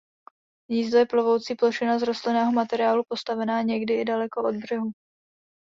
[0.69, 4.91] Hnízdo je plovoucí plošina z rostlinného materiálu postavená někdy i daleko od břehu.